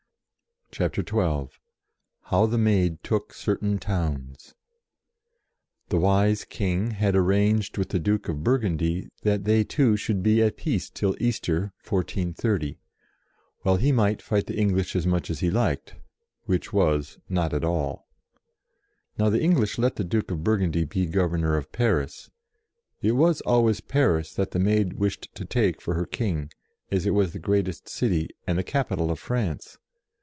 CHAPTER 0.73 1.01
XII 1.05 1.53
HOW 2.29 2.45
THE 2.45 2.57
MAID 2.57 3.03
TOOK 3.03 3.33
CERTAIN 3.33 3.77
TOWNS' 3.79 4.55
pHE 5.89 5.97
wise 5.99 6.45
King 6.45 6.91
had 6.91 7.13
arranged 7.13 7.77
with 7.77 7.89
the 7.89 7.99
* 7.99 7.99
Duke 7.99 8.29
of 8.29 8.41
Burgundy 8.41 9.09
that 9.23 9.43
they 9.43 9.65
two 9.65 9.97
should 9.97 10.23
be 10.23 10.41
at 10.41 10.55
peace 10.55 10.89
till 10.89 11.13
Easter, 11.21 11.73
1430; 11.85 12.79
while 13.63 13.75
he 13.75 13.91
might 13.91 14.21
fight 14.21 14.47
the 14.47 14.55
English 14.55 14.95
as 14.95 15.05
much 15.05 15.29
as 15.29 15.41
he 15.41 15.51
liked, 15.51 15.95
which 16.45 16.71
was, 16.71 17.17
not 17.27 17.53
at 17.53 17.65
all. 17.65 18.07
Now 19.17 19.29
the 19.29 19.41
English 19.43 19.77
let 19.77 19.97
the 19.97 20.05
Duke 20.05 20.31
of 20.31 20.41
Burgundy 20.41 20.85
be 20.85 21.05
Governor 21.05 21.57
of 21.57 21.73
Paris. 21.73 22.29
It 23.01 23.17
was 23.17 23.41
always 23.41 23.81
Paris 23.81 24.33
that 24.35 24.51
the 24.51 24.57
Maid 24.59 24.93
wished 24.93 25.35
to 25.35 25.43
take 25.43 25.81
for 25.81 25.95
her 25.95 26.05
King, 26.05 26.49
as 26.89 27.05
it 27.05 27.11
was 27.13 27.33
the 27.33 27.39
greatest 27.39 27.89
city 27.89 28.29
and 28.47 28.57
the 28.57 28.63
capital 28.63 29.11
of 29.11 29.19
France. 29.19 29.77